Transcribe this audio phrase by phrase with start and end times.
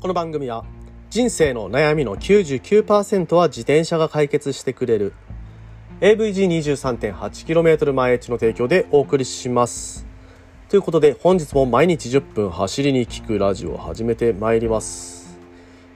[0.00, 0.64] この番組は
[1.10, 5.12] 人生の悩みの99%は自転車が解決してくれる
[6.00, 10.06] AVG23.8km 前地の提供でお送りします。
[10.70, 15.38] ということで本日も毎日10分走りに聞くラジオを始めてまいります。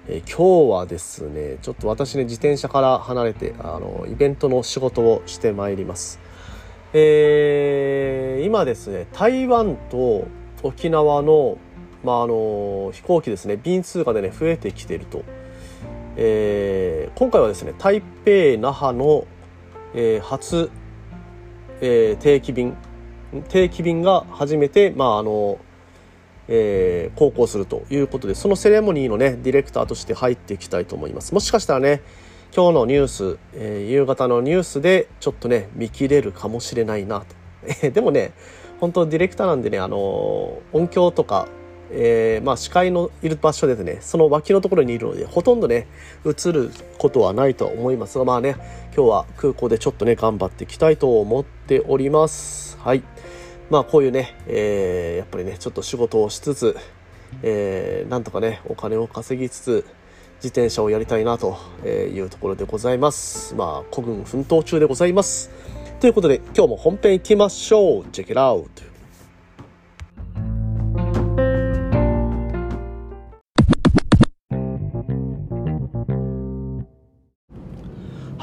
[0.07, 6.21] え今日はですねちょっと私ね自転車から離れてあのイベントの仕事をしてまいります。
[6.93, 10.27] えー、今ですね台湾と
[10.63, 11.57] 沖縄の
[12.05, 15.25] まあ、あの飛行機ですね便通過でね増えてきていると、
[16.17, 19.27] えー、今回はですね台北那覇の、
[19.95, 20.71] えー、初、
[21.81, 22.77] えー、定期便
[23.49, 25.59] 定期便が初めて、まああの
[26.47, 31.35] えー、航行するということでそのセレモニーのねディレクターとして入っていきたいと思います。
[31.35, 32.03] もしかしたらね
[32.55, 37.91] 今日のニュース、えー、夕方のニュースでちょっとね見切れるかもしれないなと。
[37.91, 38.33] でもね
[38.79, 39.97] 本当ディレクターなんでねあの
[40.73, 41.49] 音響とか
[41.97, 45.87] えー、まあ視界のいる場所ですね、その脇のところにいるので、ほとんどね、
[46.27, 48.57] 映ることはないと思いますが、まあね、
[48.97, 52.77] 今日は空港でちょっとね、頑張っていきたいと思っております。
[52.79, 53.03] はい。
[53.71, 56.77] まあこういうね、えー、やっぱりね、ちょっと仕事をしつつ、
[57.43, 59.85] えー、なんとかね、お金を稼ぎつつ、
[60.37, 61.57] 自転車をやりたいなと
[61.87, 63.55] いうところでございます。
[63.55, 65.51] まあ、孤軍奮闘中でございます。
[66.01, 68.03] ということで、今日も本編行きましょう。
[68.13, 68.94] Check it out!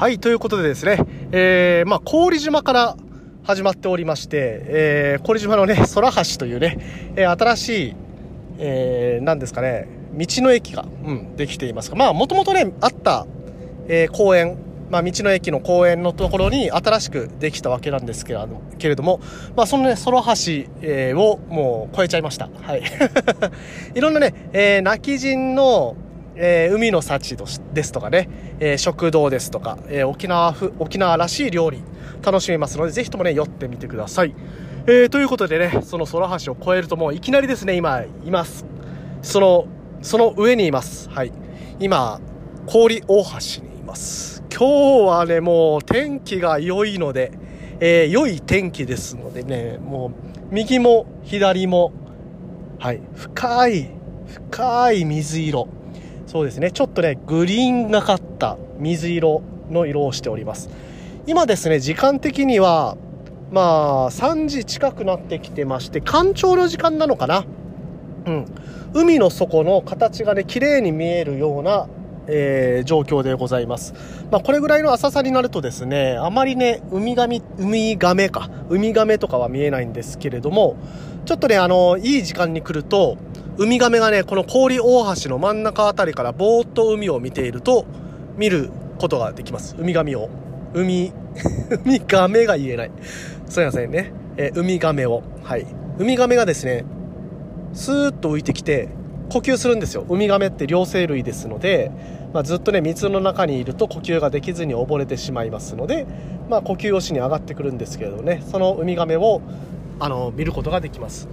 [0.02, 0.98] はい、ということでですね、
[1.30, 2.96] えー、まあ、氷島から
[3.44, 7.96] 始まっておりまして、えー、氷島のね、空橋というね、えー、新しい、
[8.58, 13.28] えー、なんですかね、道の駅が、うん、できていますが、まあ、もともとね、あった、
[13.86, 14.58] えー、公園、
[14.90, 19.20] まあ、道の駅の公園のところに新しくできたわけなんですけれども、
[19.54, 20.26] まあ、そのね、空橋、
[20.80, 22.50] えー、をもう超えちゃいました。
[22.62, 22.82] はい。
[23.94, 25.94] いろんなね、えー、泣き人の、
[26.34, 31.82] えー、海の幸ですとかね、えー、食堂ですとか、えー、沖縄風、沖縄らしい料理
[32.22, 34.34] 楽しめますので、ぜひともね、寄ってみてください。
[34.86, 38.64] え、ということでね、その空橋を越えるともういきなりですね、今、います。
[39.22, 39.66] その、
[40.00, 41.08] その上にいます。
[41.10, 41.32] はい。
[41.78, 42.20] 今、
[42.66, 44.42] 氷大橋にいます。
[44.50, 47.32] 今日はね、もう天気が良いので、
[47.80, 51.92] え、良い天気ですのでね、もう、右も左も、
[52.78, 53.90] はい、深い、
[54.26, 55.68] 深い水色。
[56.32, 56.70] そうですね。
[56.70, 60.70] ちょっとねグリーンがかった水色の色をしております。
[61.26, 62.96] 今ですね時間的には
[63.50, 67.44] まあ3時近くなってきてまして干潮の時間なのかな？
[68.24, 68.46] うん。
[68.94, 71.86] 海の底の形がね綺麗に見えるような
[72.26, 73.94] えー、状況でございます。
[74.30, 80.76] まあ、これぐらいの浅さになるとですね、あまりね、ウミガメ、ウミガメか、ウミガメとかは見えないんですけれども、
[81.24, 83.16] ちょっとね、あの、いい時間に来ると、
[83.58, 87.84] ウミガメがね、この氷大橋の真ん中あたりからぼーっと海を見ていると、
[88.36, 89.76] 見ることができます。
[89.78, 90.30] ウミガメを。
[90.74, 91.12] 海、
[91.70, 92.90] ウミガメが言えない。
[93.46, 94.12] すいませんね。
[94.36, 95.22] えー、ウミガメを。
[95.42, 95.66] はい。
[95.98, 96.84] ウミガメがですね、
[97.74, 98.88] スーッと浮いてきて、
[99.32, 100.04] 呼吸するんですよ。
[100.10, 101.90] ウミガメって両生類ですので、
[102.34, 106.06] まあ、ずっとね、水の中にいると呼吸ができずに溺れてしまいますので、
[106.50, 109.40] まあ、呼吸をしに上がってくるんですけれどね、そのウミガメを、
[110.00, 111.30] あの、見ることができます。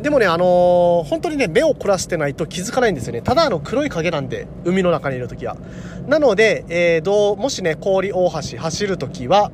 [0.00, 3.20] でもね、あのー、本当にね、目を凝らしてないと気づかないんですよね。
[3.20, 5.58] ただあの黒い影なんで、海の中にいるときは。
[6.06, 9.50] なので、えー、どう、もしね、氷大橋走るときは、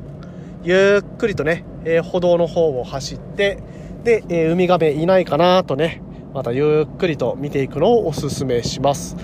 [0.62, 3.58] ゆっくりとね、えー、歩道の方を走って、
[4.04, 6.00] で、えー、ウミガメいないかなとね、
[6.34, 9.16] またゆっくりと見ていくのをおすすめします。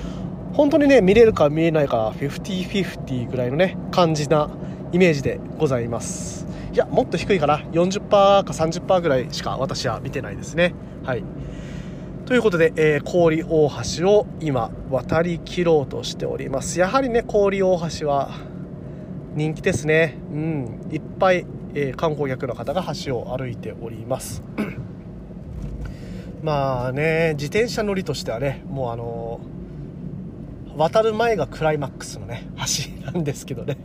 [0.52, 4.48] 本当にね、見れるか見えないか、50-50ぐらいのね、感じな
[4.92, 6.46] イメージでございます。
[6.72, 7.58] いや、もっと低いかな。
[7.72, 10.72] 40%か30%ぐらいしか私は見てないですね。
[11.02, 11.24] はい。
[12.26, 16.78] ということで、えー、氷大橋を今渡り切ろうとしております。
[16.78, 18.30] やはりね、氷大橋は
[19.34, 20.16] 人気ですね。
[20.32, 21.44] うん、いっぱい、
[21.74, 24.44] えー、観光客の方が橋を歩いております。
[26.42, 29.40] まあね、自転車乗りとしてはね、もうあの、
[30.76, 33.76] 渡る前がクライマックスのね、橋なんですけどね。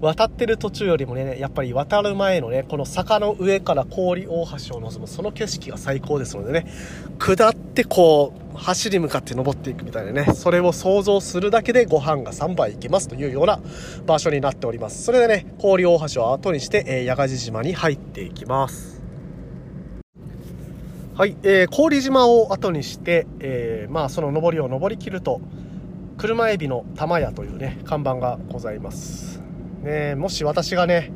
[0.00, 6.66] 渡ってる途中よりもね、やっぱり渡る前のね、この坂の上から氷大橋を望む、その景色が最高ですのでね、
[7.18, 13.60] 下ってこう、橋に向かって登っていくみたいなね、それを想像するだけでご飯が3杯いけますというような
[14.06, 15.02] 場所になっております。
[15.02, 18.97] それでね、氷大橋を後にして、えー、八ヶ島に入っていきます。
[21.18, 25.40] はい、えー、氷島を後にして、えー、まあその登りを登りきると、
[26.16, 29.42] 車エビの玉屋というね、看板がございます。
[29.82, 31.10] ね、もし私がね、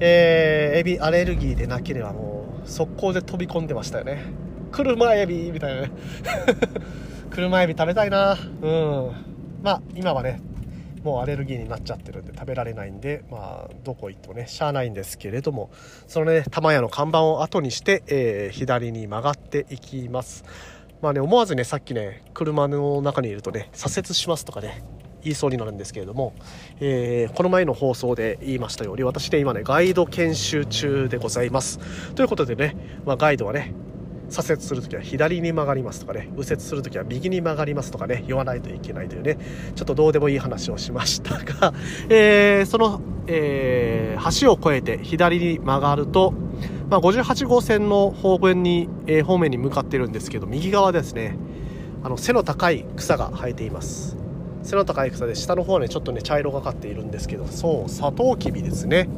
[0.00, 4.24] えー、エビアレルギーでなければもう速攻で飛び込んでましたよね。
[4.72, 5.92] 車エビみたいなね。
[7.30, 8.32] 車エビ食べたいな。
[8.32, 9.10] うん。
[9.62, 10.40] まあ今はね
[11.06, 15.70] もうアレルギーになっちゃってるんで食べられないんでまあどこ行ってもねしゃあないんですけれども
[16.08, 20.44] そのね玉屋の看板を後にして、えー、左に曲がっていきます。
[21.00, 24.82] まあね思わずねさっきね車の中にいるとね左折しますとかね
[25.22, 26.34] 言いそうになるんですけれども、
[26.80, 31.78] えー、この前の放送で言いましたように私で今ねガイド研修中でございます。
[32.16, 33.72] ということでね、まあ、ガイドはね
[34.28, 39.38] 左折するときは左に曲がりますとかね右折するときは右に曲がりますとかね言わないといけないというね
[39.74, 41.72] ちょっとどうでもいい話をしましたが、
[42.08, 46.34] えー、その、えー、橋を越えて左に曲がると、
[46.90, 51.36] まあ、58号線の方面に、えー、方面に向かってるんですけど右側ですね
[52.02, 54.16] あの背の高い草が生えています。
[54.62, 59.08] 背の高い草で下の方はねちょっとね茶色がかっているんですけどそうサトウキビですね。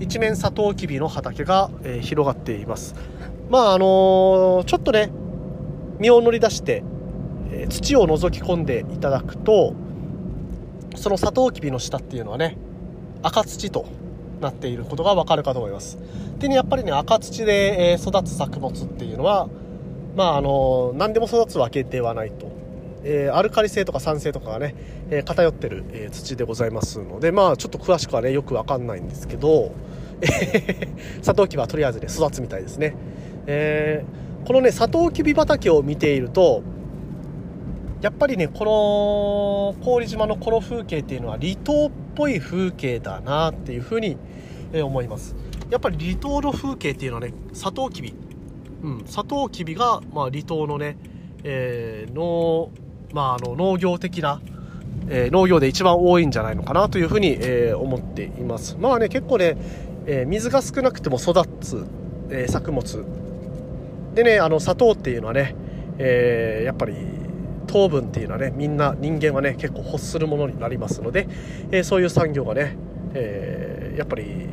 [0.00, 2.94] 一面サトウキビの畑が、え、広がっています。
[3.50, 5.10] まああの、ちょっとね
[5.98, 6.82] 身を乗り出して、
[7.52, 9.74] え、土を覗き込んでいただくと
[10.96, 12.56] そのサトウキビの下っていうのはね
[13.22, 13.86] 赤土と
[14.40, 15.98] なっていることがわかるかと思います。
[16.38, 19.48] でねやっぱりね赤土で、え、育つ作物っていうのは
[20.16, 22.50] まああの何でも育つわけではないと。
[23.02, 24.74] えー、アルカリ性とか酸性とかがね、
[25.08, 29.72] えー、偏ってる、えー、土でございますのでまあちょっと詳しくはねよくわかんないんですけど、
[30.20, 30.88] え
[31.22, 32.94] サトウキビはとりあえずね育つみたいですね。
[33.46, 36.62] えー、このねサトウキビ畑を見ていると
[38.00, 44.16] やっぱりねこの郡島のこの風景っていうのは離島っぽい風景だなっていうふうに
[44.72, 45.34] 思います。
[45.68, 48.14] やっぱり離島の風景っていうのはねサトウキビ。
[48.82, 50.96] うんサトウキビが、まあ、離島のね、
[51.44, 52.70] えー、農,、
[53.12, 54.40] まあ、あの農業的な
[55.08, 58.76] えー、農業で一番多いんじゃないのかなというふうに、えー、思っています。
[58.78, 59.56] まあね結構ね、
[60.06, 61.86] えー、水が少なくても育つ、
[62.30, 63.04] え作物
[64.22, 65.54] でねあの砂糖っていうのはね、
[65.98, 66.94] えー、やっぱり
[67.66, 71.26] 糖分っていうのはねみんな人間はね結構欲するものになりますので、
[71.70, 72.76] えー、そういう産業がね、
[73.14, 74.48] えー、やっぱり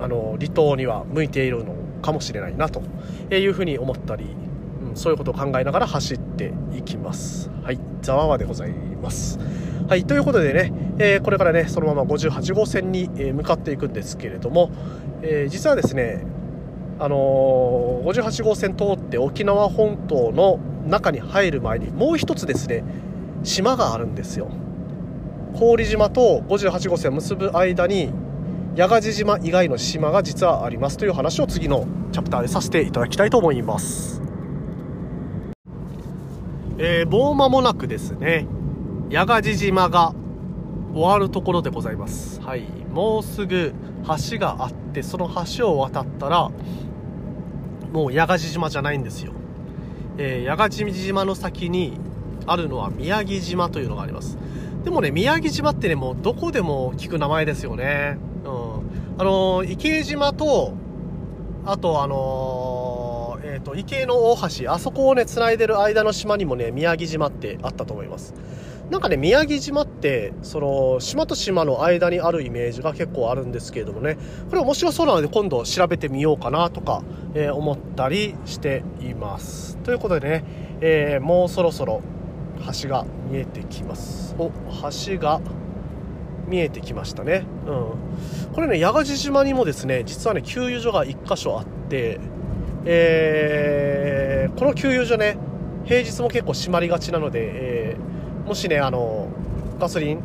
[0.00, 2.82] あの離島には向いているのかもしれないなと
[3.30, 7.50] いうふうに思ったり、うん、そういうことを考えながら走っていきます。
[7.62, 9.38] はいざわわでございます。
[9.86, 14.70] はいということでね、えー、これからねそのまま58号線に向かっていくんですけれども、
[15.20, 16.24] えー、実はですね
[16.98, 22.84] あのー、58号線通って沖縄本島の中に入る前にもう一つですね
[23.42, 24.50] 島があるんですよ。
[25.58, 28.12] 郡島と58号線を結ぶ間に
[28.76, 34.20] 八ヶ地島以外の島が実はありますという話を次のチャプターでさせていただきたいと思います。
[36.78, 38.46] えー、もう間もなくですね
[39.12, 40.12] 八ヶ地島が
[40.92, 42.40] 終わるところでございます。
[42.40, 42.62] はい。
[42.92, 43.72] もうすぐ
[44.30, 46.50] 橋があってその橋を渡ったら
[47.94, 49.32] もう八ヶ島じゃないんですよ、
[50.18, 51.96] えー、八ヶ島の先に
[52.44, 54.36] あるのは宮城島というのがあります。
[54.82, 58.18] でもね宮城島ってねもうどこでも聞く名前ですよね。
[58.44, 58.50] うん。
[59.16, 60.74] あのー、池江島と
[61.64, 68.34] あとあのー、えっ、と池江の大橋あそこをね繋いでる間の島にもね宮城島ってあったと思います。
[68.90, 74.18] なんかね、宮城島って、その、島と島の間にあるイメージが結構あるんですけれどもね、
[74.50, 77.02] これ面白そうなので今度調べてみようかなとか、
[77.34, 79.78] えー、思ったりしています。
[79.78, 80.44] ということでね、
[80.80, 82.02] えー、もうそろそろ
[82.82, 84.36] 橋が見えてきます。
[84.38, 84.50] お、
[85.06, 85.40] 橋が
[86.46, 87.46] 見えてきましたね。
[87.66, 87.70] う
[88.50, 88.52] ん。
[88.52, 92.20] これね、八ヶ地島にもですね、実はね、給油所が1箇所あって、
[92.84, 95.38] えー、この給油所ね、
[95.86, 97.40] 平日も結構閉まりがちなので、
[97.92, 98.13] えー
[98.46, 99.28] もしねあの
[99.78, 100.22] ガソリン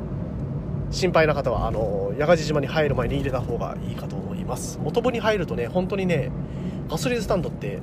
[0.91, 4.79] 心配な方はあの八ヶ地島に入る前に入れた方がいいかと思います。
[4.81, 6.31] 元部に入るとね本当にね
[6.89, 7.79] ガソリンスタンドって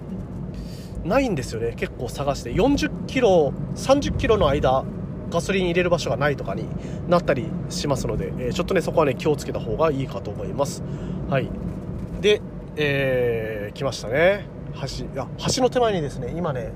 [1.05, 1.75] ないんですよね。
[1.77, 2.53] 結構探して。
[2.53, 4.85] 40キロ30キロの間
[5.31, 6.67] ガソリン入れる場所がないとかに
[7.09, 10.83] なったりしますので、えー、ちょっとねそこはね気をつけた方がいいかと思います。
[11.31, 11.49] はい。
[12.21, 12.43] で、
[12.77, 14.47] えー、来ましたね。
[14.75, 16.71] 橋あ橋の手前にですね今ね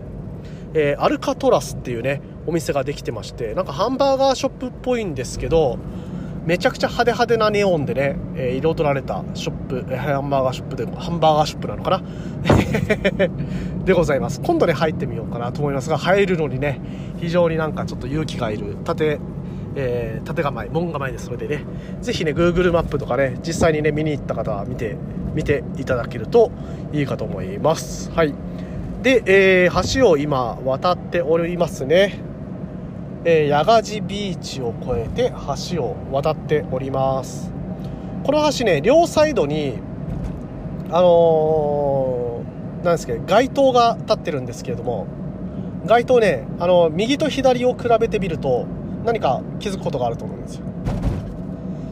[0.75, 5.79] えー、アルカトラスっていうねお店ができてましてなんかハンバーガーショップっぽいんですけど
[6.47, 12.03] めちゃくちゃ派手派手なネオンでね、えー、彩られたショップ、ハンバーガーショップでハンバーガーショップなのかな？
[13.85, 14.41] でございます。
[14.41, 16.81] 今度ね入ってみようかなと思いますが入るのにね
[17.19, 18.77] 非常になんかちょっと勇気がいる。
[18.85, 19.19] 縦
[19.77, 21.65] えー、縦構え門構えですのでね。
[22.01, 24.97] ぜひね Google マップとかね実際にね見に行った方は見て
[25.35, 26.51] 見ていただけると
[26.93, 28.11] いいかと思います。
[28.13, 28.35] はい。
[29.03, 29.23] で、
[29.65, 32.19] えー、橋を今渡っておりますね。
[33.25, 35.33] えー、八ヶ地ビーチを越えて
[35.73, 37.53] 橋を渡っております。
[38.25, 39.79] この橋ね、両サイドに、
[40.91, 45.07] あのー、なんですけど街灯が立ってるんですけれども
[45.87, 48.67] 街灯ねあの右と左を比べてみると
[49.05, 50.65] 何か気づくことがあると思うんですよ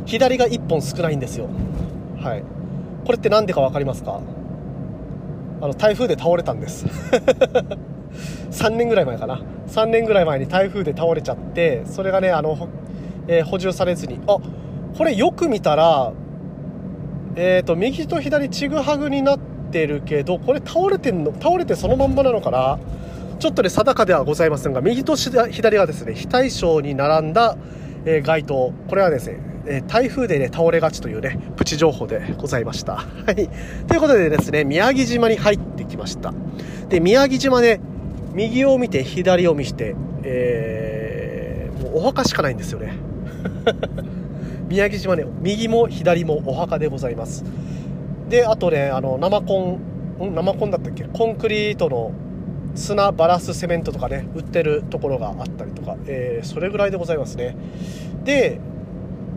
[0.06, 1.48] 左が1本少ないんですよ
[2.22, 2.42] はい
[3.04, 4.20] これって何でか分かりますか？
[5.60, 6.86] あの台風で倒れたんです。
[8.50, 9.40] 3年ぐらい前かな。
[9.68, 12.56] 3年ぐらい前に台風で倒れちゃってそれがねあの、
[13.26, 14.20] えー、補充されずに。
[14.26, 14.38] あ
[14.96, 16.12] これよく見たら
[17.36, 19.38] えっ、ー、と右と左ちぐはぐになっ
[19.70, 22.78] てるけどこれ倒れてんの倒れてそのまんまなのかな。
[23.38, 27.56] ちょっとね定かではございませんが右と左がですね非対称に並んだ、
[28.04, 28.72] えー、街灯。
[28.88, 29.38] これはですね
[29.68, 32.96] え台風でね、倒れがちというね、プチ情報でございました。
[32.96, 33.48] はい。
[33.86, 36.32] ということでですね、宮城島に入ってきました。
[36.88, 37.80] で、宮城島ね、
[38.32, 42.94] 右を見て、左を見て、えー、もうお墓しかないんですよね。
[44.68, 47.44] 宮城島ね、右も左もお墓でございます。
[48.28, 49.78] で、あとね、あの、生コ
[50.20, 51.04] ン、ん生コンだったっけ？
[51.04, 52.12] コンクリートの
[52.74, 57.56] 砂バラスセメントとかね売ってるところがあったりとか、えー、それぐらいでございますね
[58.24, 58.60] で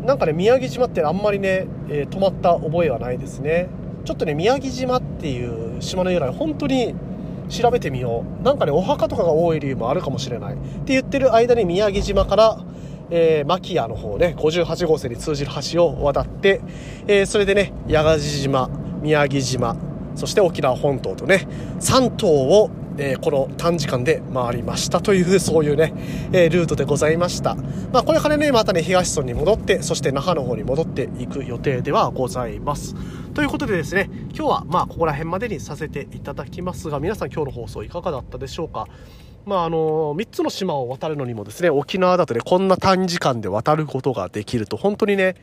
[0.05, 3.69] なんかね宮城島ってあんまりね、えー、泊まった覚えはないですね。
[4.03, 6.95] ちょっとね宮城島っていう島の由来本当に
[7.49, 8.43] 調べてみよう。
[8.43, 10.53] なんかねお墓とかが多い理由もあるかもしれない。
[10.55, 12.57] って言ってる間に宮城島から
[13.11, 16.61] えー、牧屋の方ね58号線に通じる橋を渡って、
[17.07, 18.69] えー、それでね八ヶ島
[19.01, 19.75] 宮城島
[20.15, 21.47] そして沖縄本島とね
[21.79, 25.93] 3島をえー、この短時間で回りましたという、そういうね、
[26.31, 27.55] えー、ルートでございました。
[27.91, 32.95] まあ、これからね、またね、東村に戻って、そして那覇の方に戻っていく予定ではございます。
[33.33, 38.87] ということでですね、今日はまあ、ここら辺までにさせていただきますが、皆さん今日の放送いかがだったでしょうか？
[39.45, 45.35] まああの3つの島を渡るのにもですね沖縄だとねこんな短時間で渡ることができると本当にね、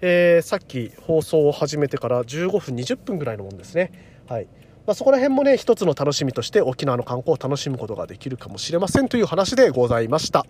[0.00, 3.92] えー、さっき放送を始めてから15分20分ぐらいのもんですね
[4.28, 4.48] はい
[4.86, 10.46] まあ、そこら辺もね一つの楽しみとして沖縄の観光を楽しむことができるかもしれませんという話でございました。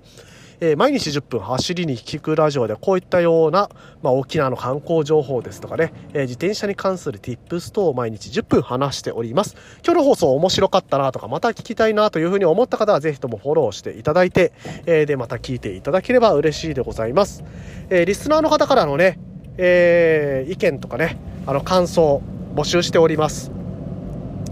[0.61, 3.69] えー、毎日10分走りに聞くラジオでこういったような、
[4.03, 9.57] まあ、沖縄の観光情報ですとかね、えー、自転車に関する tips 等を毎日10分話しております。
[9.85, 14.53] 今日の放送面白かったなとか、また聞きたいなというふうに思った方はぜひともフォローしていただいて、
[14.87, 17.45] えー、で、また聞いていただければ嬉しいでございます。
[17.91, 19.19] えリスナーの方からのね、
[19.59, 22.23] え意見とかね、あの感想
[22.55, 23.64] 募集しております。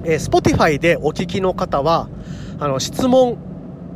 [0.05, 2.09] えー、Spotify でお聞きの方は、
[2.59, 3.39] あの、質問、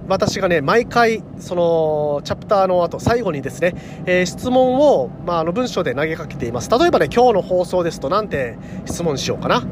[0.09, 3.75] 私がね、毎回、その、チャプターの後、最後にですね、
[4.07, 6.71] えー、質問を、まあ、あの、文章で投げかけています。
[6.71, 9.65] 例えばね、今日の放送ですと、なんて質問しようかな。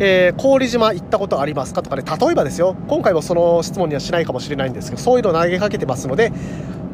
[0.00, 1.82] えー、郡島行ったことありますか？
[1.82, 6.32] とかね、例えばですよ、今回もその質問にはしないかもしれないんですけど、そういうのを投げかけてますので、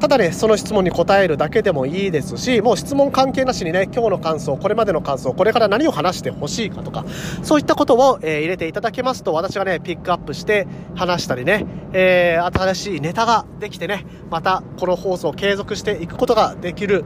[0.01, 7.05] ただね、その質問に答えるだけでもいいですし、もう質問関係なしにね、今日の感想、これまでの感想、これから何を話してほしいかとか、
[7.43, 17.05] そういったことを、えー、入れていただけますと、私がね、ピックアップして話したりね、えー、新しいネタができてね、またこの放送を継続していくことができる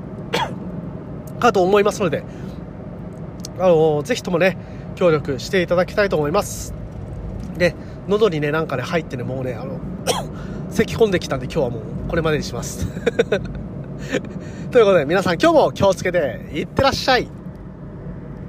[1.41, 2.25] かと思いますので、
[3.59, 4.59] あのー、ぜひともね、
[4.97, 6.75] 協力していただきたいと思います。
[7.57, 7.75] で、
[8.07, 9.81] 喉にね、なんかね、入ってね、もうね、あの、
[10.73, 12.87] 咳込んできたんで今日はもうこれまでにします。
[14.71, 17.42] ということで皆さん今日も気をつけていってらっしゃい。